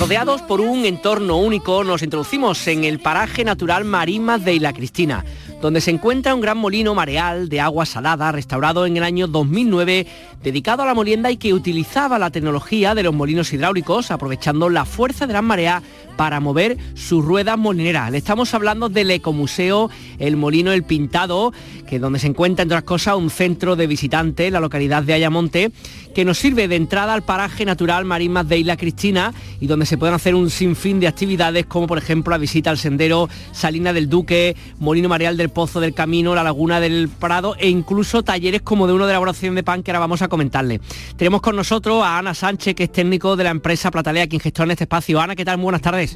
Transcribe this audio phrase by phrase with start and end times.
[0.00, 5.26] Rodeados por un entorno único, nos introducimos en el paraje natural Marismas de Isla Cristina,
[5.60, 10.06] donde se encuentra un gran molino mareal de agua salada restaurado en el año 2009,
[10.42, 14.86] dedicado a la molienda y que utilizaba la tecnología de los molinos hidráulicos, aprovechando la
[14.86, 15.82] fuerza de las mareas
[16.20, 18.10] para mover sus ruedas molineras.
[18.10, 19.88] Le estamos hablando del Ecomuseo
[20.18, 21.50] El Molino El Pintado,
[21.88, 25.72] que donde se encuentra, entre otras cosas, un centro de visitantes la localidad de Ayamonte,
[26.14, 29.96] que nos sirve de entrada al paraje natural Marismas de Isla Cristina y donde se
[29.96, 34.10] pueden hacer un sinfín de actividades como por ejemplo la visita al sendero Salina del
[34.10, 38.86] Duque, Molino Mareal del Pozo del Camino, la Laguna del Prado e incluso talleres como
[38.86, 40.80] de uno de elaboración de pan que ahora vamos a comentarle.
[41.16, 44.74] Tenemos con nosotros a Ana Sánchez, que es técnico de la empresa Platalea, quien gestiona
[44.74, 45.18] este espacio.
[45.18, 45.56] Ana, ¿qué tal?
[45.56, 46.09] Muy buenas tardes.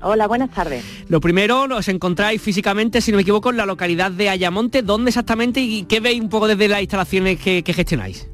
[0.00, 0.84] Hola, buenas tardes.
[1.08, 4.82] Lo primero, os encontráis físicamente, si no me equivoco, en la localidad de Ayamonte.
[4.82, 8.30] ¿Dónde exactamente y qué veis un poco desde las instalaciones que, gestionáis?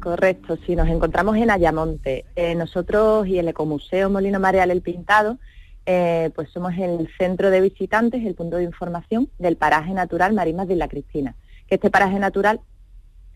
[0.00, 2.24] Correcto, sí, nos encontramos en Ayamonte.
[2.36, 5.38] Eh, nosotros y el Ecomuseo Molino Mareal El Pintado,
[5.84, 10.68] eh, pues somos el centro de visitantes, el punto de información del paraje natural Marismas
[10.68, 11.34] de la Cristina.
[11.66, 12.60] Que este paraje natural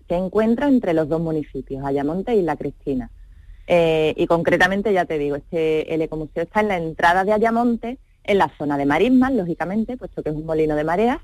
[0.08, 3.10] se encuentra entre los dos municipios, Ayamonte y La Cristina.
[3.66, 7.98] Eh, y concretamente, ya te digo, este, el ecomuseo está en la entrada de Ayamonte,
[8.24, 11.18] en la zona de marismas, lógicamente, puesto que es un molino de mareas.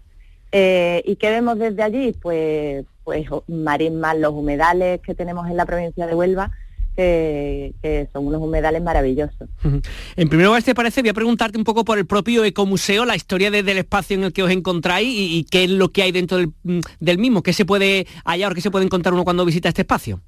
[0.52, 2.14] Eh, ¿Y qué vemos desde allí?
[2.20, 6.50] Pues, pues marismas, los humedales que tenemos en la provincia de Huelva,
[6.96, 9.48] que, son unos humedales maravillosos.
[10.16, 13.14] En primer lugar, te parece, voy a preguntarte un poco por el propio ecomuseo, la
[13.14, 16.38] historia del espacio en el que os encontráis y, qué es lo que hay dentro
[16.38, 16.52] del,
[16.98, 20.20] del mismo, qué se puede hallar qué se puede encontrar uno cuando visita este espacio.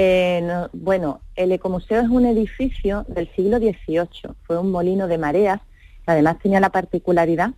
[0.00, 5.60] Eh, bueno, el Ecomuseo es un edificio del siglo XVIII, fue un molino de mareas,
[6.06, 7.50] además tenía la particularidad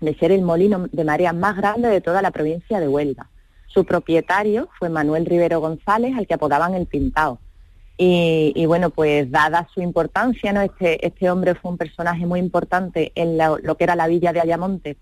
[0.00, 3.30] de ser el molino de mareas más grande de toda la provincia de Huelva.
[3.68, 7.38] Su propietario fue Manuel Rivero González, al que apodaban el Pintao.
[7.96, 10.62] Y, bueno, pues dada su importancia, ¿no?
[10.62, 14.40] Este, este hombre fue un personaje muy importante en lo que era la villa de
[14.40, 14.96] Ayamonte,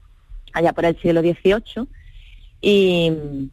[0.53, 1.89] allá por el siglo XVIII,
[2.61, 3.51] y,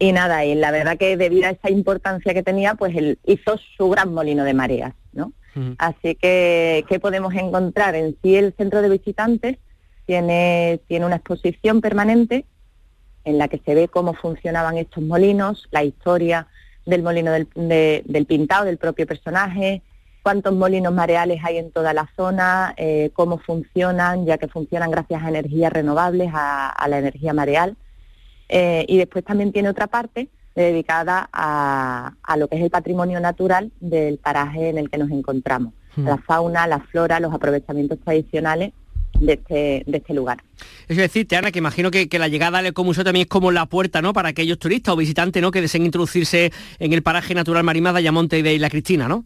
[0.00, 3.58] y nada, y la verdad que debido a esa importancia que tenía, pues él hizo
[3.76, 5.32] su gran molino de mareas, ¿no?
[5.76, 7.94] Así que, ¿qué podemos encontrar?
[7.94, 9.58] En sí el centro de visitantes
[10.06, 12.46] tiene, tiene una exposición permanente
[13.24, 16.46] en la que se ve cómo funcionaban estos molinos, la historia
[16.86, 17.48] del molino del,
[18.06, 19.82] del pintado, del propio personaje,
[20.22, 25.22] cuántos molinos mareales hay en toda la zona, eh, cómo funcionan, ya que funcionan gracias
[25.22, 27.76] a energías renovables, a la energía mareal.
[28.52, 33.70] Eh, y después también tiene otra parte dedicada a, lo que es el patrimonio natural
[33.80, 36.04] del paraje en el que nos encontramos, hmm.
[36.04, 38.72] la fauna, la flora, los aprovechamientos tradicionales
[39.20, 40.42] de este, de este lugar.
[40.88, 44.02] Es decir, Ana, que imagino que, la llegada al ecomuseo también es como la puerta
[44.02, 44.12] ¿no?
[44.12, 45.52] para aquellos turistas o visitantes ¿no?
[45.52, 49.24] que deseen introducirse en el paraje natural Marimada, de Ayamonte y de Isla Cristina, ¿no?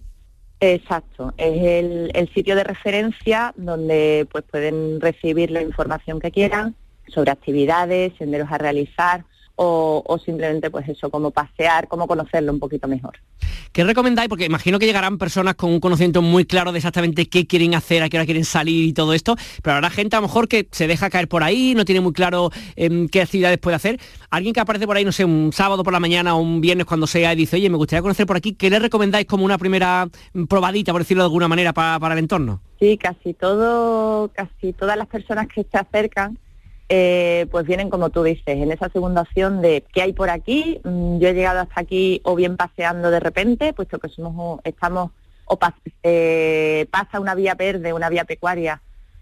[0.61, 6.75] Exacto, es el, el, sitio de referencia donde pues pueden recibir la información que quieran,
[7.12, 9.25] sobre actividades, senderos a realizar
[9.56, 13.19] o, simplemente pues eso, como pasear, como conocerlo un poquito mejor.
[13.72, 14.28] ¿Qué recomendáis?
[14.28, 18.03] Porque imagino que llegarán personas con un conocimiento muy claro de exactamente qué quieren hacer,
[18.03, 20.69] a qué hora quieren salir y todo esto, pero habrá gente a lo mejor que
[20.70, 24.00] se deja caer por ahí, no tiene muy claro em, qué actividades puede hacer.
[24.31, 26.86] Alguien que aparece por ahí, no sé, un sábado por la mañana o un viernes
[26.86, 29.59] cuando sea y dice, oye, me gustaría conocer por aquí, ¿qué le recomendáis como una
[29.59, 30.09] primera
[30.48, 32.60] probadita, por decirlo de alguna manera, para, para el entorno?
[32.81, 36.38] Sí, casi todo, casi todas las personas que se acercan
[36.89, 40.81] eh, pues vienen como tú dices, en esa segunda opción de qué hay por aquí.
[40.84, 45.11] Mm, yo he llegado hasta aquí o bien paseando de repente, puesto que somos estamos
[45.47, 45.59] o
[46.03, 48.81] eh, pasa una vía verde, una vía pecuaria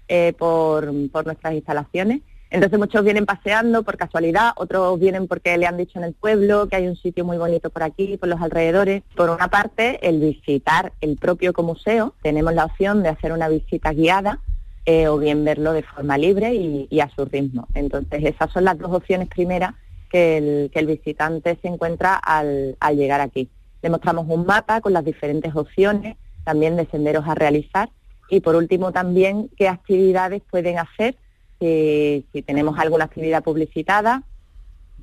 [0.09, 2.21] eh, por, nuestras instalaciones.
[2.51, 6.69] Entonces muchos vienen paseando por casualidad, otros vienen porque le han dicho en el pueblo
[6.69, 9.03] que hay un sitio muy bonito por aquí, por los alrededores.
[9.17, 13.93] Por una parte, el visitar el propio museo, tenemos la opción de hacer una visita
[13.93, 14.39] guiada
[14.85, 17.69] eh, o bien verlo de forma libre y, a su ritmo.
[17.75, 19.75] Entonces, esas son las dos opciones primeras
[20.11, 23.49] que el, visitante se encuentra al, llegar aquí.
[23.81, 27.91] Le mostramos un mapa con las diferentes opciones, también de senderos a realizar
[28.29, 31.15] y por último también qué actividades pueden hacer
[31.61, 34.25] si, tenemos alguna actividad publicitada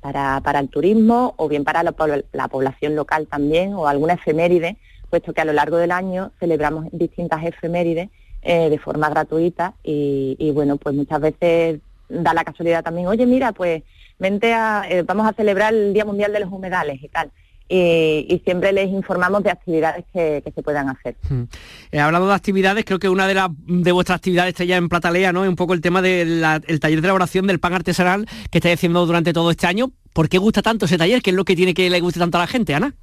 [0.00, 4.76] para, el turismo o bien para la, población local también o alguna efeméride,
[5.08, 8.10] puesto que a lo largo del año celebramos distintas efemérides
[8.42, 13.52] eh, de forma gratuita y, bueno, pues muchas veces da la casualidad también, oye, mira,
[13.52, 13.82] pues
[14.18, 17.30] vente a, eh, vamos a celebrar el Día Mundial de los Humedales y tal.
[17.72, 21.14] Y, siempre les informamos de actividades que, se puedan hacer.
[21.28, 21.44] Hmm.
[21.92, 24.88] Eh, hablando de actividades, creo que una de, las de vuestras actividades está ya en
[24.88, 25.44] Platalea, ¿no?
[25.44, 26.40] Es un poco el tema del
[26.80, 29.92] taller de elaboración del pan artesanal que estáis haciendo durante todo este año.
[30.12, 31.22] ¿Por qué gusta tanto ese taller?
[31.22, 32.94] ¿Qué es lo que tiene que le guste tanto a la gente, Ana?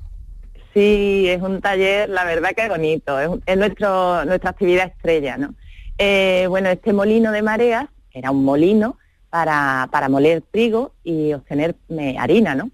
[0.78, 5.56] Sí, es un taller, la verdad que es bonito, es, nuestro, nuestra actividad estrella, ¿no?
[5.98, 9.00] Eh, bueno, este molino de mareas era un molino
[9.32, 12.70] para, para moler trigo y obtener eh, harina, ¿no?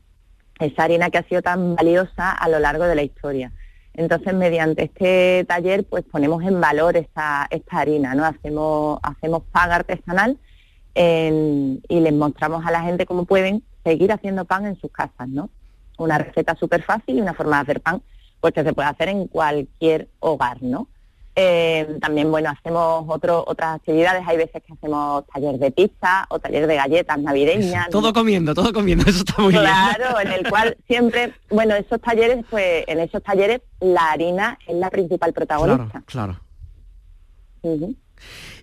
[0.60, 3.54] Esa harina que ha sido tan valiosa a lo largo de la historia.
[3.94, 8.26] Entonces, mediante este taller, pues ponemos en valor esta, esta harina, ¿no?
[8.26, 10.38] Hacemos, hacemos pan artesanal
[10.94, 15.50] y les mostramos a la gente cómo pueden seguir haciendo pan en sus casas, ¿no?
[16.04, 18.02] Una receta súper fácil y una forma de hacer pan,
[18.40, 20.88] pues que se puede hacer en cualquier hogar, ¿no?
[21.36, 24.24] Eh, también, bueno, hacemos otro, otras actividades.
[24.28, 27.90] Hay veces que hacemos taller de pizza o taller de galletas navideñas.
[27.92, 29.64] Todo comiendo, todo comiendo, eso está muy bien.
[29.64, 34.76] Claro, en el cual siempre, bueno, esos talleres, pues en esos talleres la harina es
[34.76, 36.04] la principal protagonista.
[36.06, 36.40] Claro,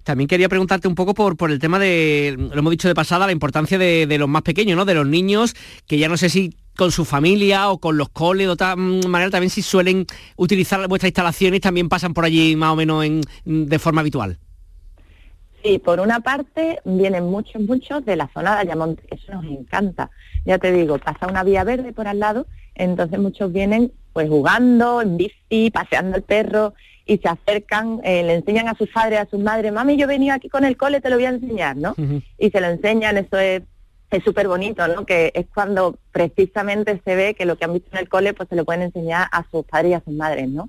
[0.05, 3.27] También quería preguntarte un poco por, por el tema de, lo hemos dicho de pasada,
[3.27, 4.85] la importancia de, de los más pequeños, ¿no?
[4.85, 5.57] De los niños,
[5.89, 9.31] que ya no sé si con su familia o con los coles, de otra manera
[9.31, 10.07] también si suelen
[10.37, 14.39] utilizar vuestras instalaciones, también pasan por allí más o menos en, de forma habitual.
[15.63, 20.11] Sí, por una parte vienen muchos, muchos de la zona de Ayamonte, eso nos encanta.
[20.47, 25.03] Ya te digo, pasa una vía verde por al lado, entonces muchos vienen pues jugando
[25.03, 26.73] en bici, paseando el perro
[27.05, 30.33] y se acercan, eh, le enseñan a sus padres, a sus madres, mami, yo venía
[30.33, 31.95] aquí con el cole, te lo voy a enseñar, ¿no?
[32.39, 33.65] Y se lo enseñan, eso es
[34.11, 35.07] es súper bonito, ¿no?
[35.07, 38.49] Que es cuando precisamente se ve que lo que han visto en el cole pues
[38.49, 40.69] se lo pueden enseñar a sus padres y a sus madres, ¿no?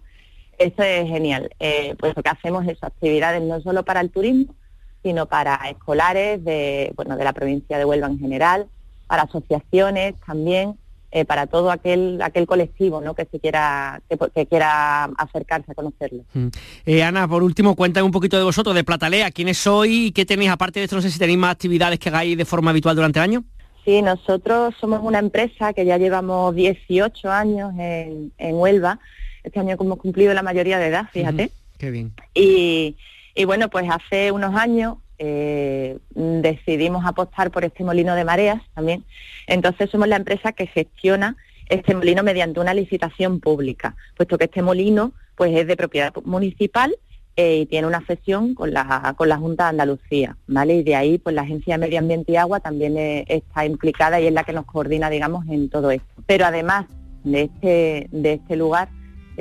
[0.57, 1.49] Eso es genial.
[1.59, 4.53] Eh, pues lo que hacemos es actividades no solo para el turismo,
[5.01, 8.67] sino para escolares de, bueno, de la provincia de Huelva en general,
[9.07, 10.77] para asociaciones también,
[11.11, 13.13] eh, para todo aquel aquel colectivo ¿no?
[13.13, 16.23] que se quiera que, quiera acercarse a conocerlo.
[16.33, 16.47] Mm.
[16.85, 20.25] Eh, Ana, por último, cuéntame un poquito de vosotros, de Platalea, quiénes sois y qué
[20.25, 22.95] tenéis aparte de esto, no sé si tenéis más actividades que hagáis de forma habitual
[22.95, 23.43] durante el año.
[23.83, 28.99] Sí, nosotros somos una empresa que ya llevamos 18 años en, Huelva.
[29.43, 31.51] Este año hemos cumplido la mayoría de edad, fíjate.
[31.77, 32.13] Qué bien.
[32.35, 32.95] Y,
[33.33, 39.05] y bueno, pues hace unos años eh, decidimos apostar por este molino de mareas también.
[39.45, 41.37] Entonces somos la empresa que gestiona
[41.69, 46.95] este molino mediante una licitación pública, puesto que este molino pues es de propiedad municipal
[47.35, 50.77] eh, y tiene una cesión con la, con la Junta de Andalucía, ¿vale?
[50.77, 54.19] Y de ahí pues la Agencia de Medio Ambiente y Agua también eh, está implicada
[54.19, 56.23] y es la que nos coordina, digamos, en todo esto.
[56.25, 56.87] Pero además
[57.23, 58.89] de este, de este lugar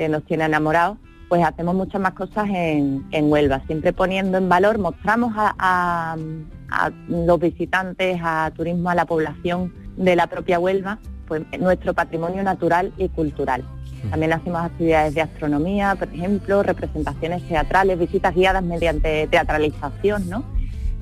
[0.09, 0.97] nos tiene enamorados,
[1.31, 6.17] pues hacemos muchas más cosas en, Huelva, siempre poniendo en valor, mostramos a,
[7.07, 10.99] los visitantes, a turismo, a la población de la propia Huelva,
[11.29, 13.63] pues nuestro patrimonio natural y cultural.
[14.09, 20.43] También hacemos actividades de astronomía, por ejemplo, representaciones teatrales, visitas guiadas mediante teatralización, ¿no?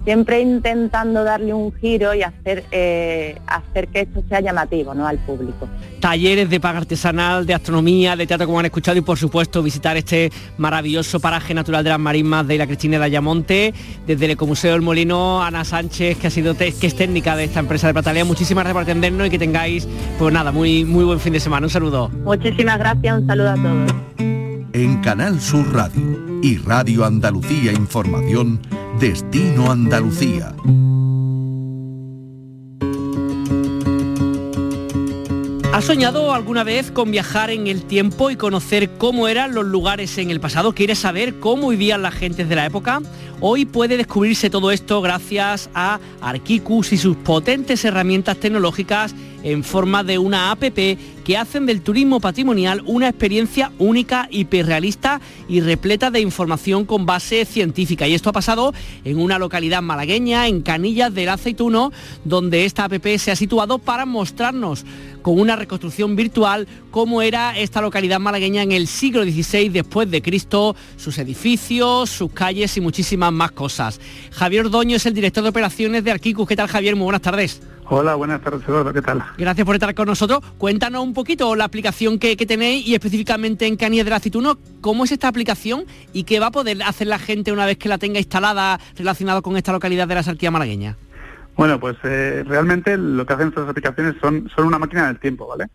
[0.03, 5.07] Siempre intentando darle un giro y hacer, eh, hacer que esto sea llamativo ¿no?
[5.07, 5.67] al público.
[5.99, 9.97] Talleres de paga artesanal, de astronomía, de teatro como han escuchado y por supuesto visitar
[9.97, 13.73] este maravilloso paraje natural de las marismas de la Cristina de Ayamonte,
[14.07, 17.59] desde el Ecomuseo del Molino, Ana Sánchez, que ha sido que es técnica de esta
[17.59, 18.25] empresa de Platalea.
[18.25, 19.87] Muchísimas gracias por atendernos y que tengáis,
[20.17, 21.67] pues nada, muy, muy buen fin de semana.
[21.67, 22.09] Un saludo.
[22.23, 24.38] Muchísimas gracias, un saludo a todos.
[24.73, 28.61] En Canal Sur Radio y Radio Andalucía Información,
[28.99, 30.55] Destino Andalucía.
[35.73, 40.17] ¿Has soñado alguna vez con viajar en el tiempo y conocer cómo eran los lugares
[40.17, 40.73] en el pasado?
[40.73, 43.01] ¿Quieres saber cómo vivían las gentes de la época?
[43.41, 50.03] Hoy puede descubrirse todo esto gracias a Arquicus y sus potentes herramientas tecnológicas en forma
[50.03, 50.63] de una app
[51.29, 57.45] que hacen del turismo patrimonial una experiencia única, hiperrealista y repleta de información con base
[57.45, 58.07] científica.
[58.07, 58.73] Y esto ha pasado
[59.05, 61.91] en una localidad malagueña, en Canillas del Aceituno,
[62.25, 64.85] donde esta app se ha situado para mostrarnos
[65.21, 70.21] con una reconstrucción virtual cómo era esta localidad malagueña en el siglo XVI después de
[70.21, 73.99] Cristo, sus edificios, sus calles y muchísimas más cosas.
[74.31, 76.47] Javier Doño es el director de operaciones de Arquicus.
[76.47, 76.95] ¿Qué tal Javier?
[76.95, 77.61] Muy buenas tardes.
[77.91, 79.23] Hola, buenas tardes, Eduardo, ¿qué tal?
[79.35, 80.41] Gracias por estar con nosotros.
[80.59, 85.11] Cuéntanos un poquito la aplicación que, tenéis y específicamente en Canillas del Aceituno, cómo es
[85.11, 88.19] esta aplicación y qué va a poder hacer la gente una vez que la tenga
[88.19, 90.97] instalada relacionado con esta localidad de la Sarquía malagueña.
[91.57, 95.47] Bueno, pues eh, realmente lo que hacen estas aplicaciones son, son una máquina del tiempo,
[95.47, 95.65] ¿vale?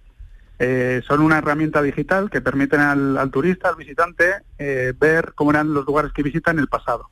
[0.59, 5.75] Eh, son una herramienta digital que permiten al, turista, al visitante, eh, ver cómo eran
[5.75, 7.11] los lugares que visita en el pasado.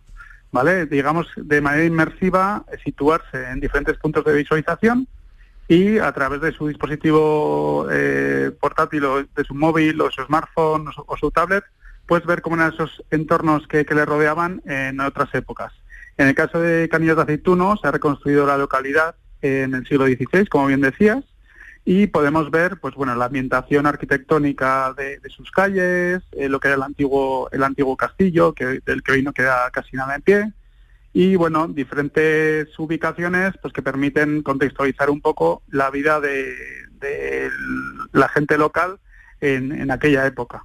[0.52, 0.86] ¿Vale?
[0.86, 5.08] Digamos, de manera inmersiva, situarse en diferentes puntos de visualización
[5.66, 10.86] y a través de su dispositivo eh, portátil o de su móvil o su smartphone
[10.94, 11.64] o su, tablet,
[12.06, 15.72] pues ver cómo eran esos entornos que, le rodeaban en otras épocas.
[16.18, 20.04] En el caso de Canillas de Aceituno, se ha reconstruido la localidad en el siglo
[20.06, 21.24] XVI, como bien decías,
[21.84, 26.76] y podemos ver pues bueno la ambientación arquitectónica de, sus calles eh, lo que era
[26.76, 30.52] el antiguo el antiguo castillo que del que hoy no queda casi nada en pie.
[31.12, 37.50] Y bueno diferentes ubicaciones pues que permiten contextualizar un poco la vida de,
[38.12, 38.98] la gente local
[39.40, 40.64] en, aquella época.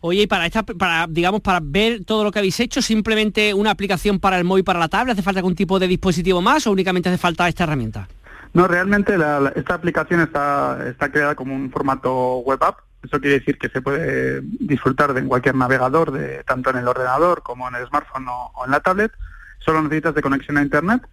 [0.00, 3.70] Oye, y para esta, para, digamos, para ver todo lo que habéis hecho, simplemente una
[3.70, 6.72] aplicación para el móvil para la tablet, ¿hace falta algún tipo de dispositivo más o
[6.72, 8.08] únicamente hace falta esta herramienta?
[8.56, 9.18] No, realmente
[9.54, 12.78] esta aplicación está, está creada como un formato web app.
[13.02, 17.42] Eso quiere decir que se puede disfrutar de cualquier navegador, de, tanto en el ordenador
[17.42, 19.12] como en el smartphone o, en la tablet.
[19.58, 21.06] Solo necesitas de conexión a Internet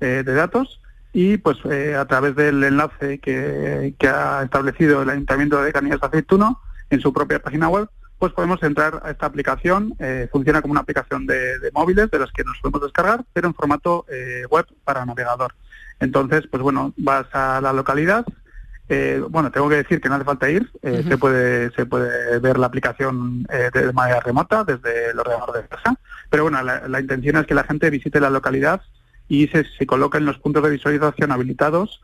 [0.00, 0.80] eh, de datos
[1.12, 6.06] y pues eh, a través del enlace que, ha establecido el Ayuntamiento de Canillas de
[6.08, 7.88] Aceituno en su propia página web,
[8.18, 9.94] pues podemos entrar a esta aplicación.
[10.00, 13.54] Eh, funciona como una aplicación de, móviles de las que nos podemos descargar, pero en
[13.54, 14.04] formato
[14.50, 15.54] web para navegador.
[16.00, 18.24] Entonces, pues bueno, vas a la localidad.
[18.88, 22.38] Eh, bueno, tengo que decir que no hace falta ir, eh, se puede se puede
[22.38, 25.98] ver la aplicación eh, de manera remota desde el ordenador de casa,
[26.30, 28.80] pero bueno, la, intención es que la gente visite la localidad
[29.28, 32.00] y se, se coloquen los puntos de visualización habilitados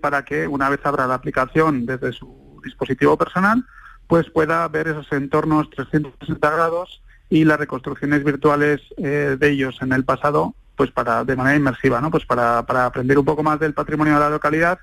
[0.00, 3.64] para que una vez abra la aplicación desde su dispositivo personal,
[4.06, 10.04] pues pueda ver esos entornos 360 grados y las reconstrucciones virtuales de ellos en el
[10.04, 12.10] pasado pues para de manera inmersiva, ¿no?
[12.10, 14.78] Pues para, aprender un poco más del patrimonio de la localidad,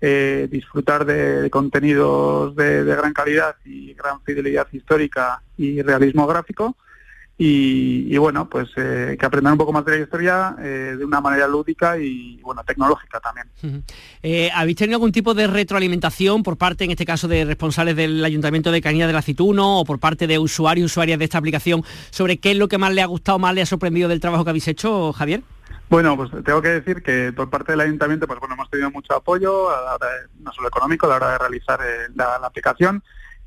[0.00, 6.76] eh, disfrutar de, contenidos de, gran calidad y gran fidelidad histórica y realismo gráfico.
[7.42, 11.22] Y, bueno, pues eh, que aprendan un poco más de la historia eh, de una
[11.22, 13.82] manera lúdica y bueno tecnológica también.
[14.54, 18.70] ¿Habéis tenido algún tipo de retroalimentación por parte, en este caso, de responsables del Ayuntamiento
[18.70, 21.82] de Canilla de la Cituno o por parte de usuarios y usuarias de esta aplicación
[22.10, 24.44] sobre qué es lo que más le ha gustado, más le ha sorprendido del trabajo
[24.44, 25.42] que habéis hecho, Javier?
[25.88, 29.14] Bueno, pues tengo que decir que por parte del ayuntamiento, pues bueno, hemos tenido mucho
[29.14, 29.70] apoyo,
[30.40, 31.80] no solo económico, a la hora de realizar
[32.14, 33.02] la, aplicación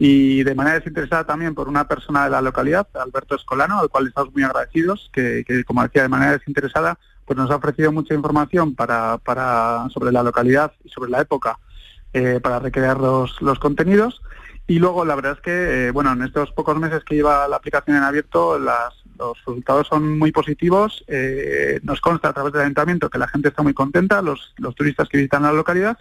[0.05, 4.07] y de manera desinteresada también por una persona de la localidad, Alberto Escolano, al cual
[4.07, 8.75] estamos muy agradecidos, que, como decía, de manera desinteresada, pues nos ha ofrecido mucha información
[8.75, 11.57] para, para sobre la localidad y sobre la época
[12.11, 14.21] eh, para recrear los, los contenidos.
[14.67, 17.55] Y luego la verdad es que, eh, bueno, en estos pocos meses que lleva la
[17.55, 21.05] aplicación en abierto, las, los resultados son muy positivos.
[21.07, 24.75] Eh, nos consta a través del ayuntamiento que la gente está muy contenta, los, los
[24.75, 25.97] turistas que visitan la localidad,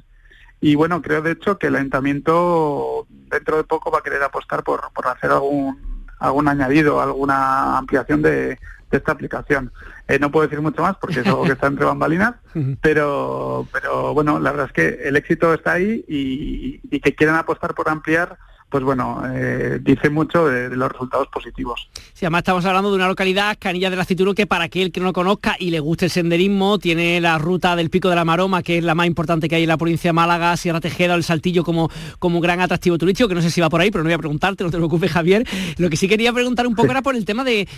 [0.62, 4.62] y bueno, creo de hecho que el ayuntamiento dentro de poco va a querer apostar
[4.62, 8.59] por, por hacer algún, algún añadido, alguna ampliación de,
[8.92, 9.73] esta aplicación.
[10.07, 12.35] Eh, no puedo decir mucho más porque es algo que está entre bambalinas,
[12.81, 17.35] pero, pero bueno, la verdad es que el éxito está ahí y, y que quieren
[17.35, 18.38] apostar por ampliar
[18.73, 21.91] pues bueno, eh, dice mucho de, los resultados positivos.
[22.14, 24.99] Sí, además estamos hablando de una localidad, Canilla de la Cituro, que para aquel que
[24.99, 28.25] no lo conozca y le guste el senderismo, tiene la ruta del Pico de la
[28.25, 31.12] Maroma, que es la más importante que hay en la provincia de Málaga, Sierra Tejeda
[31.12, 33.91] o el Saltillo como, como gran atractivo turístico, que no sé si va por ahí,
[33.91, 35.47] pero no voy a preguntarte, no te preocupes, Javier.
[35.76, 37.69] Lo que sí quería preguntar un poco era por el tema de,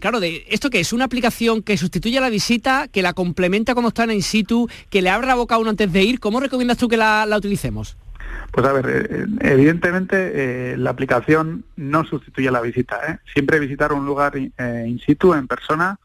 [0.00, 3.74] claro, de esto que es una aplicación que sustituye a la visita, que la complementa
[3.74, 6.18] cuando están in situ, que le abre la boca a uno antes de ir.
[6.18, 7.99] ¿Cómo recomiendas tú que la utilicemos?
[8.52, 13.00] Pues a ver, eh, evidentemente eh, la aplicación no sustituye la visita.
[13.08, 13.18] ¿eh?
[13.32, 15.98] Siempre visitar un lugar in situ, en persona,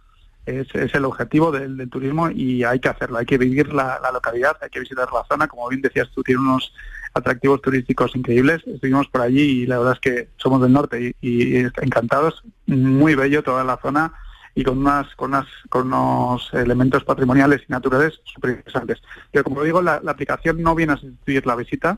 [0.45, 3.17] es, el objetivo del, turismo y hay que hacerlo.
[3.17, 5.47] Hay que vivir la, localidad, hay que visitar la zona.
[5.47, 6.73] Como bien decías tú, tiene unos
[7.13, 8.61] atractivos turísticos increíbles.
[8.67, 12.43] Estuvimos por allí y la verdad es que somos del norte y, encantados.
[12.67, 14.13] Muy bello toda la zona
[14.57, 19.01] y con unas con unas con unos elementos patrimoniales y naturales súper interesantes.
[19.31, 21.97] Pero como digo, la, aplicación no viene a sustituir la visita,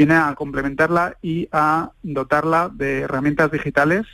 [0.00, 4.06] viene a complementarla y a dotarla de herramientas digitales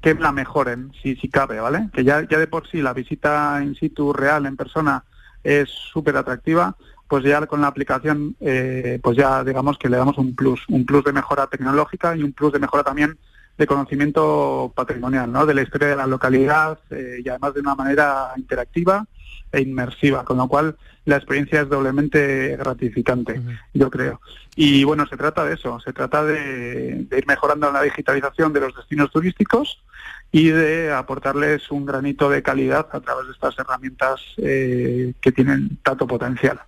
[0.00, 1.90] que la mejoren, si, si cabe, ¿vale?
[1.92, 5.04] Que ya, ya de por sí la visita in situ real, en persona,
[5.42, 6.74] es súper atractiva,
[7.06, 10.86] pues ya con la aplicación, eh, pues ya digamos que le damos un plus, un
[10.86, 13.18] plus de mejora tecnológica y un plus de mejora también
[13.58, 15.44] de conocimiento patrimonial, ¿no?
[15.44, 19.04] De la historia de la localidad eh, y además de una manera interactiva
[19.52, 23.40] e inmersiva, con lo cual la experiencia es doblemente gratificante,
[23.72, 24.20] yo creo.
[24.56, 28.74] Y bueno, se trata de eso, se trata de, ir mejorando la digitalización de los
[28.74, 29.82] destinos turísticos
[30.32, 35.78] y de aportarles un granito de calidad a través de estas herramientas eh, que tienen
[35.82, 36.60] tanto potencial.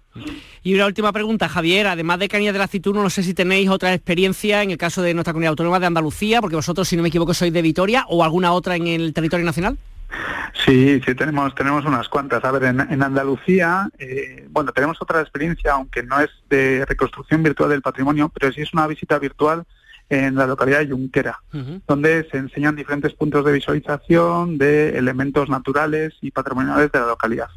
[0.62, 3.68] Y una última pregunta, Javier, además de Cañas de la Cituno, no sé si tenéis
[3.68, 7.02] otra experiencia en el caso de nuestra comunidad autónoma de Andalucía, porque vosotros, si no
[7.02, 9.78] me equivoco, sois de Vitoria, o alguna otra en el territorio nacional.
[10.64, 12.44] Sí, sí, tenemos, tenemos unas cuantas.
[12.44, 17.70] A ver, en, Andalucía, eh, bueno, tenemos otra experiencia, aunque no es de reconstrucción virtual
[17.70, 19.64] del patrimonio, pero sí es una visita virtual
[20.08, 21.40] en la localidad de Junquera,
[21.86, 27.48] donde se enseñan diferentes puntos de visualización de elementos naturales y patrimoniales de la localidad.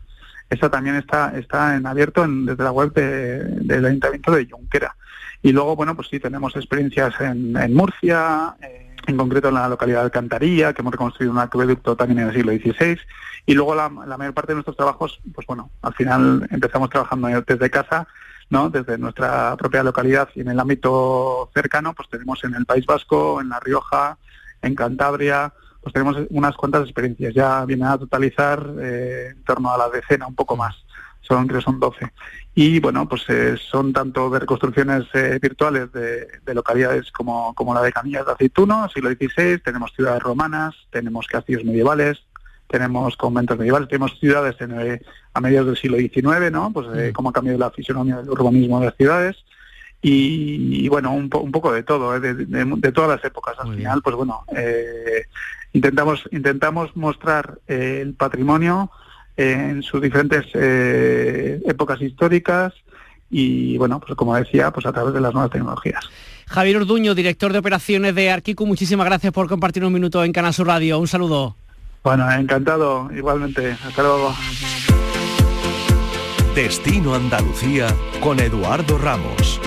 [0.49, 4.95] Esta también está, está en abierto desde la web del Ayuntamiento de Junquera.
[5.41, 9.99] Y luego, bueno, pues sí, tenemos experiencias en, Murcia, eh, en concreto en la localidad
[9.99, 12.99] de Alcantarilla, que hemos reconstruido un acueducto también en el siglo XVI.
[13.45, 17.69] Y luego la, mayor parte de nuestros trabajos, pues bueno, al final empezamos trabajando desde
[17.69, 18.07] casa,
[18.49, 18.69] ¿no?
[18.69, 23.41] Desde nuestra propia localidad y en el ámbito cercano, pues tenemos en el País Vasco,
[23.41, 24.17] en La Rioja,
[24.61, 27.33] en Cantabria, pues tenemos unas cuantas experiencias.
[27.33, 30.75] Ya viene a totalizar eh, en torno a la decena, un poco más.
[31.29, 32.11] Son, creo son 12.
[32.55, 37.81] Y bueno, pues eh, son tanto de reconstrucciones eh, virtuales de, localidades como, como la
[37.81, 42.23] de Camillas de Aceituno, siglo XVI, tenemos ciudades romanas, tenemos castillos medievales,
[42.67, 45.01] tenemos conventos medievales, tenemos ciudades en,
[45.33, 46.73] a mediados del siglo XIX, ¿no?
[46.73, 47.13] Pues mm.
[47.13, 49.37] cómo ha cambiado la fisonomía del urbanismo de las ciudades
[50.01, 52.19] y, bueno, un, un, poco de todo, ¿eh?
[52.19, 53.55] de, todas las épocas.
[53.59, 55.25] Al final, pues bueno, eh,
[55.73, 58.91] intentamos, intentamos mostrar eh, el patrimonio
[59.39, 62.73] en sus diferentes épocas históricas
[63.29, 66.03] y bueno, pues como decía, pues a través de las nuevas tecnologías.
[66.47, 70.53] Javier Orduño, director de operaciones de Arquicu, muchísimas gracias por compartir un minuto en Canal
[70.53, 70.99] Sur Radio.
[70.99, 71.55] Un saludo.
[72.03, 73.77] Bueno, encantado, igualmente.
[73.85, 74.33] Hasta luego.
[76.55, 77.87] Destino Andalucía
[78.19, 79.61] con Eduardo Ramos.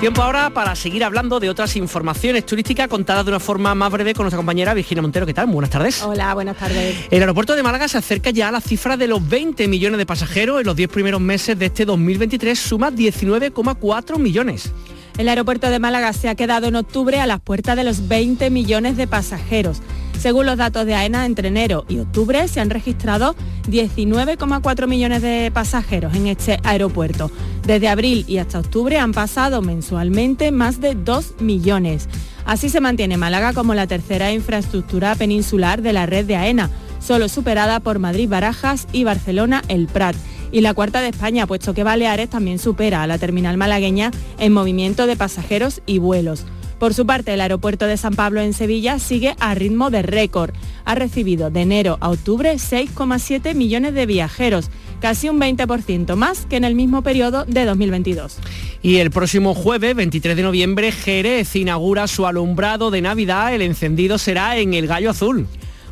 [0.00, 4.12] Tiempo ahora para seguir hablando de otras informaciones turísticas contadas de una forma más breve
[4.12, 5.24] con nuestra compañera Virginia Montero.
[5.24, 5.46] ¿Qué tal?
[5.46, 6.02] Buenas tardes.
[6.02, 6.96] Hola, buenas tardes.
[7.10, 10.04] El aeropuerto de Málaga se acerca ya a la cifra de los 20 millones de
[10.04, 10.60] pasajeros.
[10.60, 14.70] En los 10 primeros meses de este 2023 suma 19,4 millones.
[15.16, 18.50] El aeropuerto de Málaga se ha quedado en octubre a las puertas de los 20
[18.50, 19.80] millones de pasajeros.
[20.18, 23.36] Según los datos de AENA, entre enero y octubre se han registrado
[23.68, 27.30] 19,4 millones de pasajeros en este aeropuerto.
[27.64, 32.08] Desde abril y hasta octubre han pasado mensualmente más de 2 millones.
[32.44, 37.28] Así se mantiene Málaga como la tercera infraestructura peninsular de la red de AENA, solo
[37.28, 40.16] superada por Madrid Barajas y Barcelona El Prat
[40.52, 44.52] y la cuarta de España, puesto que Baleares también supera a la terminal malagueña en
[44.52, 46.44] movimiento de pasajeros y vuelos.
[46.78, 50.52] Por su parte, el aeropuerto de San Pablo en Sevilla sigue a ritmo de récord.
[50.84, 56.56] Ha recibido de enero a octubre 6,7 millones de viajeros, casi un 20% más que
[56.56, 58.36] en el mismo periodo de 2022.
[58.82, 63.54] Y el próximo jueves, 23 de noviembre, Jerez inaugura su alumbrado de Navidad.
[63.54, 65.46] El encendido será en el Gallo Azul.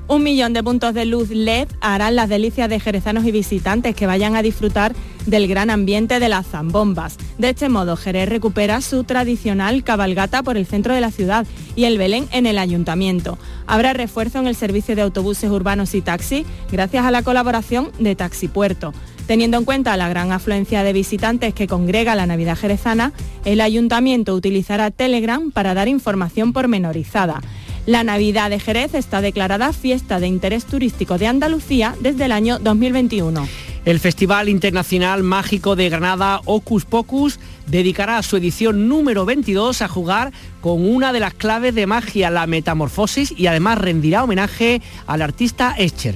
[0.06, 4.06] Un millón de puntos de luz LED harán las delicias de jerezanos y visitantes que
[4.06, 4.94] vayan a disfrutar
[5.26, 7.16] del gran ambiente de las zambombas.
[7.38, 11.84] De este modo, Jerez recupera su tradicional cabalgata por el centro de la ciudad y
[11.84, 13.38] el Belén en el ayuntamiento.
[13.66, 18.14] Habrá refuerzo en el servicio de autobuses urbanos y taxi gracias a la colaboración de
[18.14, 18.92] Taxi Puerto.
[19.26, 23.12] Teniendo en cuenta la gran afluencia de visitantes que congrega la Navidad jerezana,
[23.46, 27.40] el ayuntamiento utilizará Telegram para dar información pormenorizada.
[27.86, 32.58] La Navidad de Jerez está declarada fiesta de interés turístico de Andalucía desde el año
[32.58, 33.46] 2021.
[33.84, 40.32] El Festival Internacional Mágico de Granada Ocus Pocus dedicará su edición número 22 a jugar
[40.62, 45.74] con una de las claves de magia, la metamorfosis, y además rendirá homenaje al artista
[45.76, 46.14] Escher.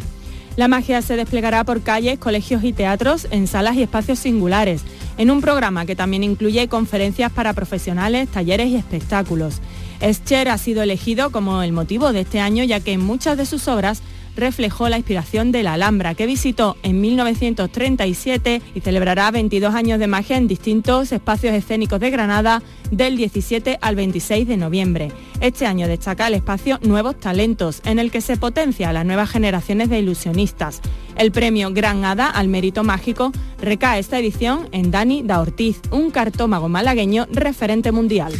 [0.56, 4.80] La magia se desplegará por calles, colegios y teatros en salas y espacios singulares,
[5.18, 9.60] en un programa que también incluye conferencias para profesionales, talleres y espectáculos.
[10.00, 13.44] Escher ha sido elegido como el motivo de este año ya que en muchas de
[13.44, 14.00] sus obras
[14.38, 20.06] reflejó la inspiración de la Alhambra, que visitó en 1937 y celebrará 22 años de
[20.06, 25.12] magia en distintos espacios escénicos de Granada del 17 al 26 de noviembre.
[25.40, 29.28] Este año destaca el espacio Nuevos Talentos, en el que se potencia a las nuevas
[29.30, 30.80] generaciones de ilusionistas.
[31.16, 36.10] El premio Gran Hada al mérito mágico recae esta edición en Dani da Ortiz, un
[36.10, 38.32] cartómago malagueño referente mundial.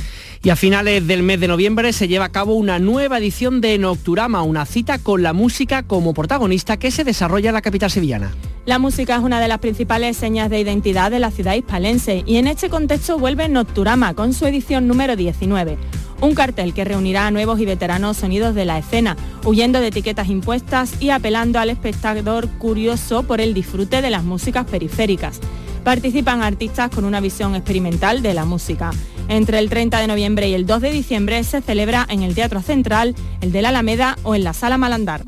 [0.42, 3.76] Y a finales del mes de noviembre se lleva a cabo una nueva edición de
[3.76, 8.32] Nocturama, una cita con la música como protagonista que se desarrolla en la capital sevillana.
[8.64, 12.36] La música es una de las principales señas de identidad de la ciudad hispalense y
[12.36, 15.76] en este contexto vuelve Nocturama con su edición número 19.
[16.20, 20.28] Un cartel que reunirá a nuevos y veteranos sonidos de la escena, huyendo de etiquetas
[20.28, 25.40] impuestas y apelando al espectador curioso por el disfrute de las músicas periféricas.
[25.88, 28.90] Participan artistas con una visión experimental de la música.
[29.26, 32.60] Entre el 30 de noviembre y el 2 de diciembre se celebra en el Teatro
[32.60, 35.24] Central, el de la Alameda o en la Sala Malandar.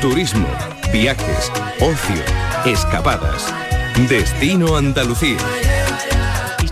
[0.00, 0.48] Turismo,
[0.90, 1.52] viajes,
[1.82, 2.22] ocio,
[2.64, 3.52] escapadas.
[4.08, 5.36] Destino Andalucía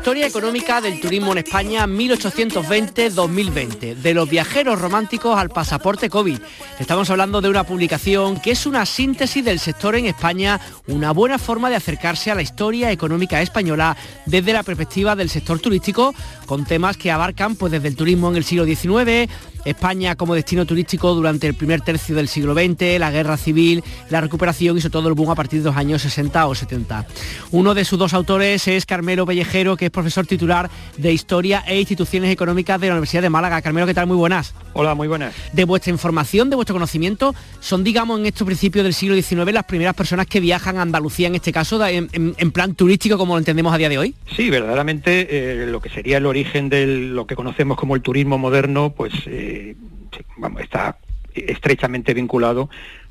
[0.00, 6.38] Historia económica del turismo en España 1820-2020, de los viajeros románticos al pasaporte COVID.
[6.78, 11.38] Estamos hablando de una publicación que es una síntesis del sector en España, una buena
[11.38, 16.14] forma de acercarse a la historia económica española desde la perspectiva del sector turístico,
[16.46, 19.28] con temas que abarcan pues desde el turismo en el siglo XIX,
[19.64, 24.20] España como destino turístico durante el primer tercio del siglo XX, la guerra civil, la
[24.20, 27.06] recuperación y sobre todo el boom a partir de los años 60 o 70.
[27.50, 31.78] Uno de sus dos autores es Carmelo Pellejero, que es profesor titular de Historia e
[31.78, 33.60] Instituciones Económicas de la Universidad de Málaga.
[33.60, 34.06] Carmelo, ¿qué tal?
[34.06, 34.54] Muy buenas.
[34.72, 35.34] Hola, muy buenas.
[35.52, 39.64] De vuestra información, de vuestro conocimiento, son, digamos, en estos principios del siglo XIX las
[39.64, 43.74] primeras personas que viajan a Andalucía, en este caso, en, plan turístico, como lo entendemos
[43.74, 44.14] a día de hoy.
[44.36, 48.38] Sí, verdaderamente eh, lo que sería el origen de lo que conocemos como el turismo
[48.38, 49.12] moderno, pues...
[49.26, 49.76] Eh,
[50.60, 50.98] está
[51.34, 52.70] estrechamente vinculado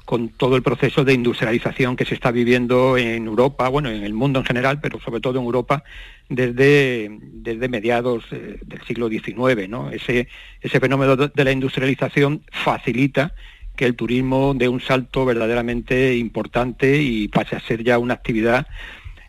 [0.10, 4.16] con todo el proceso de industrialización que se está viviendo en Europa, bueno, en el
[4.16, 5.84] mundo en general, pero sobre todo en Europa
[6.28, 9.70] desde, desde mediados eh, del siglo XIX.
[9.70, 9.92] ¿no?
[9.92, 10.28] Ese,
[10.62, 13.36] ese fenómeno de la industrialización facilita
[13.76, 18.66] que el turismo dé un salto verdaderamente importante y pase a ser ya una actividad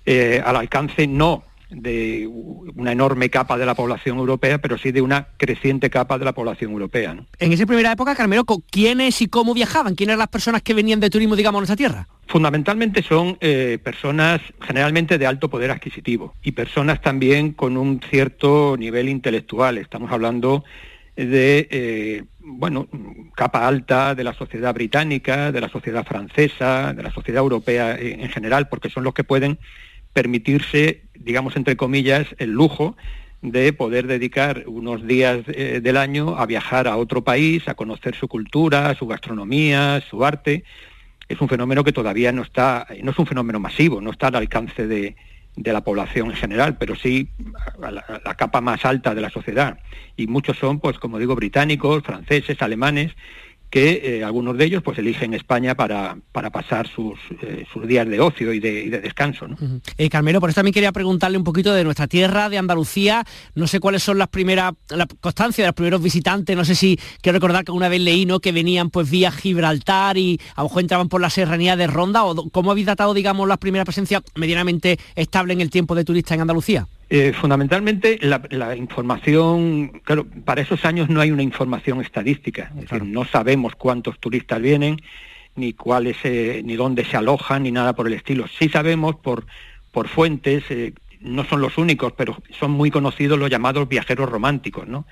[0.06, 5.02] eh, al alcance no de una enorme capa de la población europea, pero sí de
[5.02, 7.16] una creciente capa de la población europea.
[7.38, 9.94] En esa primera época, Carmelo, ¿quiénes y cómo viajaban?
[9.94, 12.08] ¿Quiénes eran las personas que venían de turismo, digamos, a nuestra tierra?
[12.26, 18.76] Fundamentalmente son eh, personas generalmente de alto poder adquisitivo y personas también con un cierto
[18.78, 19.78] nivel intelectual.
[19.78, 20.64] Estamos hablando
[21.16, 22.88] de, eh, bueno,
[23.34, 28.28] capa alta de la sociedad británica, de la sociedad francesa, de la sociedad europea en
[28.28, 29.58] general, porque son los que pueden
[30.12, 32.96] permitirse, digamos entre comillas, el lujo
[33.42, 38.14] de poder dedicar unos días eh, del año a viajar a otro país, a conocer
[38.14, 40.64] su cultura, su gastronomía, su arte.
[41.28, 44.36] Es un fenómeno que todavía no está, no es un fenómeno masivo, no está al
[44.36, 45.16] alcance de,
[45.56, 47.28] la población en general, pero sí
[47.82, 49.78] a la, a la, capa más alta de la sociedad.
[50.16, 53.12] Y muchos son, pues como digo, británicos, franceses, alemanes,
[53.70, 58.08] que eh, algunos de ellos pues eligen España para, para pasar sus, eh, sus, días
[58.08, 59.46] de ocio y de, descanso.
[59.46, 59.56] ¿no?
[59.96, 63.24] Eh, Carmelo, por eso también quería preguntarle un poquito de nuestra tierra, de Andalucía.
[63.54, 66.56] No sé cuáles son las primeras, la constancia de los primeros visitantes.
[66.56, 68.40] No sé si quiero recordar que una vez leí ¿no?
[68.40, 72.24] que venían pues vía Gibraltar y a lo mejor entraban por la serranía de Ronda.
[72.24, 76.34] o ¿Cómo habéis datado, digamos, la primera presencia medianamente estable en el tiempo de turista
[76.34, 76.88] en Andalucía?
[77.12, 83.04] Eh, fundamentalmente la, información, claro, para esos años no hay una información estadística, es decir,
[83.04, 85.00] no sabemos cuántos turistas vienen,
[85.56, 88.46] ni cuáles, eh, ni dónde se alojan, ni nada por el estilo.
[88.46, 89.44] Sí sabemos por,
[89.90, 94.86] por fuentes, eh, no son los únicos, pero son muy conocidos los llamados viajeros románticos,
[94.86, 95.04] ¿no?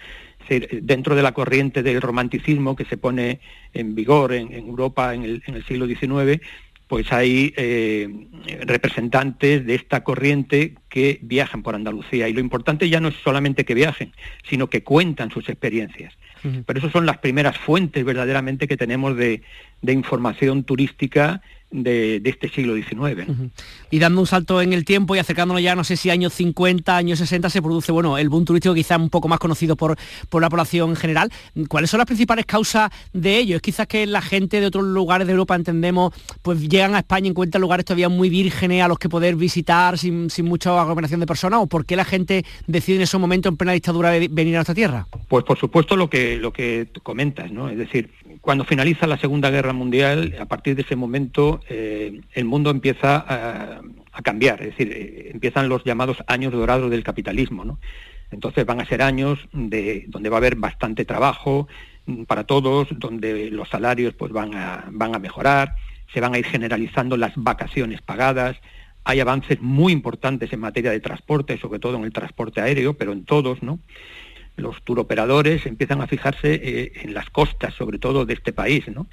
[0.43, 3.41] Es decir, dentro de la corriente del romanticismo que se pone
[3.75, 6.41] en vigor en, Europa en el, en el siglo XIX,
[6.89, 8.09] pues hay eh,
[8.63, 12.29] representantes de esta corriente que viajan por Andalucía.
[12.29, 14.13] Y lo importante ya no es solamente que viajen,
[14.49, 16.15] sino que cuentan sus experiencias.
[16.67, 19.43] Pero esas son las primeras fuentes verdaderamente que tenemos de,
[19.83, 23.29] de información turística de, este siglo XIX.
[23.91, 26.97] Y dando un salto en el tiempo y acercándonos ya, no sé si años 50,
[26.97, 29.97] años 60, se produce, bueno, el boom turístico quizá un poco más conocido por,
[30.29, 31.33] por la población en general.
[31.69, 33.57] ¿Cuáles son las principales causas de ello?
[33.57, 37.27] ¿Es quizás que la gente de otros lugares de Europa, entendemos, pues llegan a España
[37.27, 41.21] y encuentran lugares todavía muy vírgenes a los que poder visitar sin, sin mucha aglomeración
[41.21, 41.61] de personas?
[41.63, 44.75] ¿O por qué la gente decide en esos momentos, en plena dictadura, venir a nuestra
[44.75, 45.07] tierra?
[45.29, 47.69] Pues por supuesto lo que, lo que comentas, ¿no?
[47.69, 48.11] Es decir,
[48.49, 53.23] cuando finaliza la Segunda Guerra Mundial, a partir de ese momento eh, el mundo empieza
[53.29, 57.67] a, cambiar, es decir, eh, empiezan los llamados años dorados del capitalismo.
[57.67, 57.79] ¿no?
[58.31, 61.69] Entonces van a ser años de, donde va a haber bastante trabajo
[62.07, 65.75] mm, para todos, donde los salarios pues, van, a, van a mejorar,
[66.15, 68.57] se van a ir generalizando las vacaciones pagadas,
[69.05, 73.13] hay avances muy importantes en materia de transporte, sobre todo en el transporte aéreo, pero
[73.13, 73.79] en todos, ¿no?
[74.59, 79.07] Los turoperadores empiezan a fijarse eh, en las costas, sobre todo de este país, ¿no?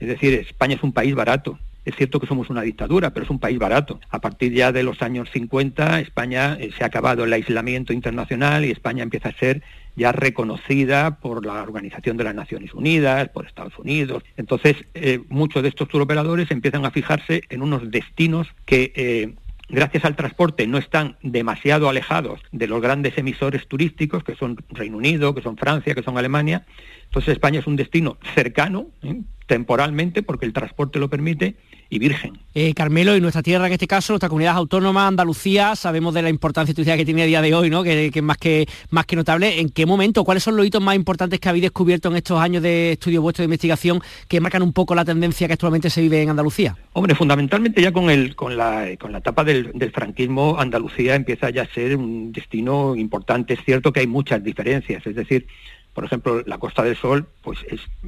[0.00, 1.58] Es decir, España es un país barato.
[1.84, 3.98] Es cierto que somos una dictadura, pero es un país barato.
[4.10, 8.64] A partir ya de los años 50, España eh, se ha acabado el aislamiento internacional
[8.64, 9.62] y España empieza a ser
[9.96, 14.22] ya reconocida por la Organización de las Naciones Unidas, por Estados Unidos.
[14.36, 19.36] Entonces, eh, muchos de estos turoperadores empiezan a fijarse en unos destinos que
[19.68, 24.96] gracias al transporte no están demasiado alejados de los grandes emisores turísticos, que son Reino
[24.96, 26.64] Unido, que son Francia, que son Alemania.
[27.04, 29.20] Entonces España es un destino cercano, ¿eh?
[29.46, 31.56] temporalmente, porque el transporte lo permite,
[31.90, 32.38] y virgen.
[32.54, 36.28] Eh, Carmelo, y nuestra tierra, en este caso, nuestra comunidad autónoma, Andalucía, sabemos de la
[36.28, 37.82] importancia turística que tiene a día de hoy, ¿no?
[37.82, 39.60] Que, es más que, más que notable.
[39.60, 42.62] ¿En qué momento, cuáles son los hitos más importantes que habéis descubierto en estos años
[42.62, 46.20] de estudio vuestro de investigación que marcan un poco la tendencia que actualmente se vive
[46.20, 46.76] en Andalucía?
[46.92, 51.62] Hombre, fundamentalmente ya con, el, con, la, con la etapa del, franquismo, Andalucía empieza ya
[51.62, 53.54] a ser un destino importante.
[53.54, 55.46] Es cierto que hay muchas diferencias, es decir,
[55.94, 57.58] por ejemplo, la Costa del Sol pues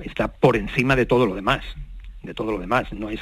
[0.04, 1.64] está por encima de todo lo demás,
[2.22, 2.92] de todo lo demás.
[2.92, 3.20] No es,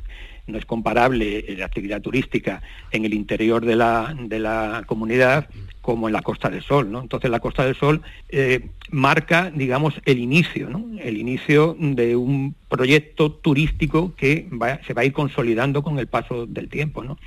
[0.48, 5.48] no es comparable la actividad turística en el interior de la, de la comunidad
[5.80, 6.90] como en la Costa del Sol.
[6.90, 7.00] ¿no?
[7.00, 10.84] Entonces la Costa del Sol eh, marca, digamos, el inicio, ¿no?
[11.00, 14.48] el inicio de un proyecto turístico que
[14.87, 17.04] se va a ir consolidando con el paso del tiempo.
[17.04, 17.18] ¿no?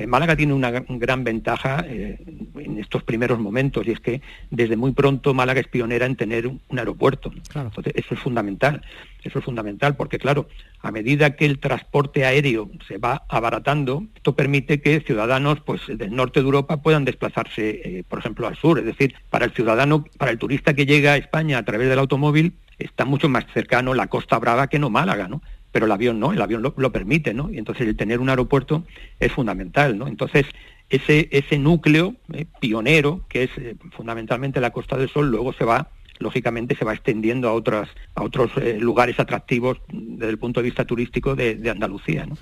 [0.00, 2.18] Eh, Málaga tiene una gran ventaja eh,
[2.56, 6.46] en estos primeros momentos y es que desde muy pronto Málaga es pionera en tener
[6.46, 7.30] un, aeropuerto.
[7.54, 8.82] Entonces, eso es fundamental.
[9.22, 10.48] Eso es fundamental porque, claro,
[10.80, 16.16] a medida que el transporte aéreo se va abaratando, esto permite que ciudadanos pues, del
[16.16, 18.78] norte de Europa puedan desplazarse, eh, por ejemplo, al sur.
[18.78, 21.98] Es decir, para el ciudadano, para el turista que llega a España a través del
[21.98, 25.42] automóvil, está mucho más cercano la Costa Brava que no Málaga, ¿no?
[25.72, 27.50] Pero el avión no, el avión lo, permite, ¿no?
[27.50, 28.84] Y entonces el tener un aeropuerto
[29.18, 30.08] es fundamental, ¿no?
[30.08, 30.46] Entonces,
[30.88, 35.64] ese, ese núcleo eh, pionero, que es eh, fundamentalmente la Costa del Sol, luego se
[35.64, 40.60] va lógicamente se va extendiendo a otras a otros eh, lugares atractivos desde el punto
[40.60, 42.26] de vista turístico de, Andalucía.
[42.26, 42.36] ¿no?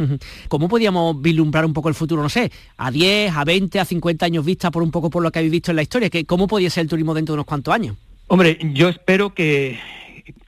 [0.49, 2.21] ¿Cómo podíamos vislumbrar un poco el futuro?
[2.21, 5.31] No sé, a 10, a 20, a 50 años vista por un poco por lo
[5.31, 6.11] que habéis visto en la historia.
[6.11, 7.97] que ¿Cómo podía ser el turismo dentro de unos cuantos años?
[8.27, 9.79] Hombre, yo espero que,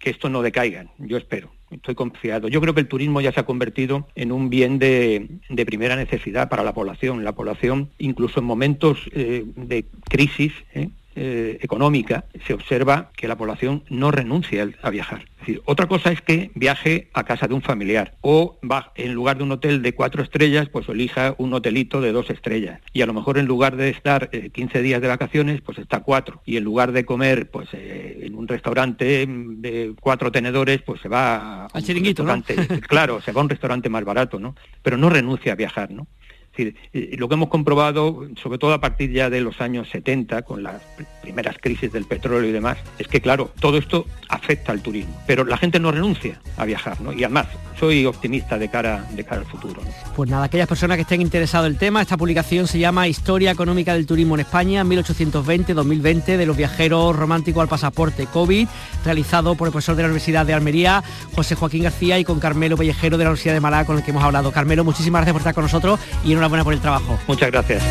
[0.01, 2.49] que esto no decaiga, yo espero estoy confiado.
[2.49, 5.29] Yo creo que el turismo ya se ha convertido en un bien de,
[5.65, 7.25] primera necesidad para la población.
[7.25, 10.91] La población, incluso en momentos eh, de crisis, ¿eh?
[11.23, 15.27] Eh, económica, se observa que la población no renuncia a viajar.
[15.35, 19.13] Es decir, otra cosa es que viaje a casa de un familiar o va, en
[19.13, 22.81] lugar de un hotel de cuatro estrellas, pues elija un hotelito de dos estrellas.
[22.95, 26.01] Y a lo mejor en lugar de estar 15 eh, días de vacaciones, pues está
[26.01, 26.41] cuatro.
[26.47, 31.11] Y en lugar de comer pues eh, en un restaurante de cuatro tenedores, pues se
[31.11, 32.43] va a chiringuito, ¿no?
[32.89, 34.55] claro, se va a un restaurante más barato, ¿no?
[34.81, 36.07] Pero no renuncia a viajar, ¿no?
[36.61, 40.63] Eh, lo que hemos comprobado, sobre todo a partir ya de los años 70, con
[40.63, 40.83] las
[41.23, 45.45] primeras crisis del petróleo y demás, es que claro, todo esto afecta al turismo, pero
[45.45, 47.13] la gente no renuncia a viajar, ¿no?
[47.13, 47.47] Y además,
[47.79, 49.81] soy optimista de cara, de cara al futuro.
[50.15, 53.51] Pues nada, aquellas personas que estén interesadas en el tema, esta publicación se llama Historia
[53.51, 58.69] Económica del Turismo en España 1820-2020 de los viajeros románticos al pasaporte COVID,
[59.05, 61.03] realizado por el profesor de la Universidad de Almería,
[61.35, 64.11] José Joaquín García, y con Carmelo Pellejero de la Universidad de Málaga, con el que
[64.11, 64.53] hemos hablado.
[64.53, 67.19] Carmelo, muchísimas gracias por estar con nosotros y enhorabuena por el trabajo.
[67.27, 67.83] Muchas gracias.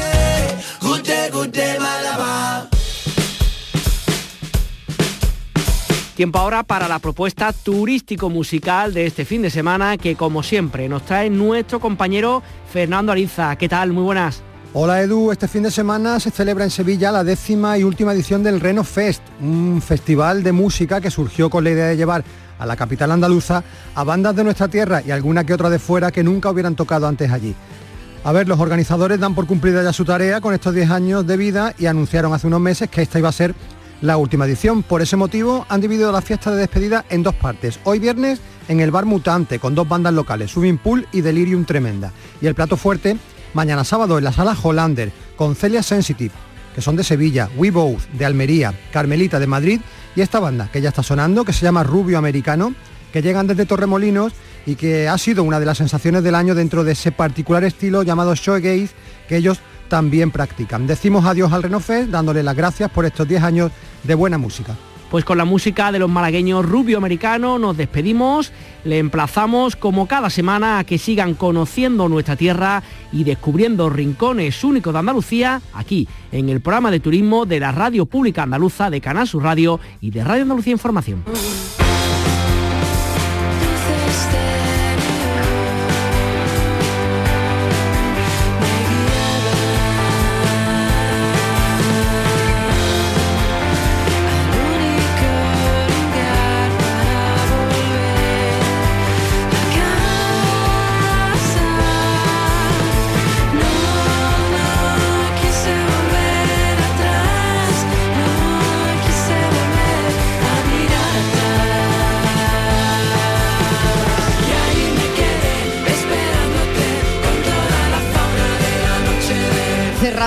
[6.15, 11.05] Tiempo ahora para la propuesta turístico-musical de este fin de semana que como siempre nos
[11.05, 13.55] trae nuestro compañero Fernando Ariza.
[13.55, 13.93] ¿Qué tal?
[13.93, 14.43] Muy buenas.
[14.73, 18.43] Hola Edu, este fin de semana se celebra en Sevilla la décima y última edición
[18.43, 22.23] del Reno Fest, un festival de música que surgió con la idea de llevar
[22.59, 23.63] a la capital andaluza
[23.95, 27.07] a bandas de nuestra tierra y alguna que otra de fuera que nunca hubieran tocado
[27.07, 27.55] antes allí.
[28.23, 31.37] A ver, los organizadores dan por cumplida ya su tarea con estos 10 años de
[31.37, 33.55] vida y anunciaron hace unos meses que esta iba a ser
[34.01, 34.83] la última edición.
[34.83, 37.79] Por ese motivo han dividido la fiesta de despedida en dos partes.
[37.85, 42.11] Hoy viernes en el Bar Mutante con dos bandas locales, Swimming Pool y Delirium Tremenda.
[42.41, 43.17] Y el plato fuerte
[43.53, 46.33] mañana sábado en la sala Hollander con Celia Sensitive,
[46.75, 49.79] que son de Sevilla, We Both de Almería, Carmelita de Madrid
[50.15, 52.75] y esta banda que ya está sonando, que se llama Rubio Americano,
[53.11, 54.33] que llegan desde Torremolinos
[54.65, 58.03] y que ha sido una de las sensaciones del año dentro de ese particular estilo
[58.03, 58.89] llamado shoegaze
[59.27, 60.87] que ellos también practican.
[60.87, 63.71] Decimos adiós al Renofest dándole las gracias por estos 10 años
[64.03, 64.75] de buena música.
[65.09, 68.51] Pues con la música de los malagueños Rubio Americano nos despedimos,
[68.83, 74.93] le emplazamos como cada semana a que sigan conociendo nuestra tierra y descubriendo rincones únicos
[74.93, 79.27] de Andalucía aquí en el programa de turismo de la Radio Pública Andaluza de Canal
[79.27, 81.23] Sur Radio y de Radio Andalucía Información.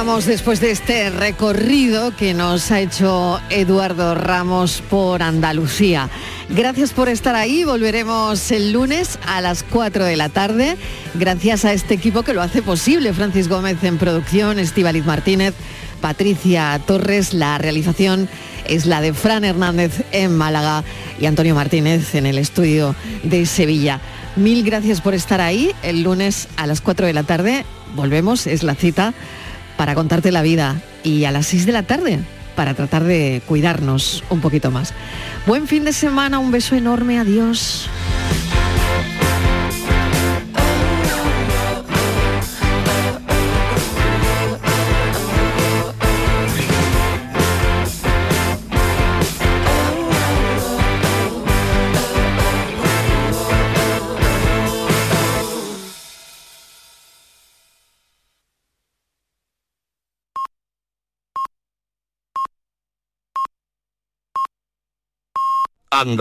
[0.03, 6.11] Después de este recorrido que nos ha hecho Eduardo Ramos por Andalucía.
[6.49, 7.63] Gracias por estar ahí.
[7.63, 10.77] Volveremos el lunes a las 4 de la tarde.
[11.15, 13.13] Gracias a este equipo que lo hace posible.
[13.13, 15.55] Francis Gómez en producción, Estivaliz Martínez,
[16.01, 17.33] Patricia Torres.
[17.33, 18.29] La realización
[18.67, 20.83] es la de Fran Hernández en Málaga
[21.21, 24.01] y Antonio Martínez en el estudio de Sevilla.
[24.35, 25.71] Mil gracias por estar ahí.
[25.85, 29.15] El lunes a las 4 de la tarde volvemos, es la cita
[29.83, 30.81] para contarte la vida.
[31.03, 32.21] Y a las 6 de la tarde
[32.55, 34.95] para tratar de cuidarnos un poquito más.
[35.45, 37.89] Buen fin de semana, un beso enorme, adiós.